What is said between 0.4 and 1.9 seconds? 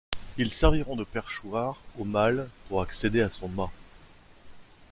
serviront de perchoir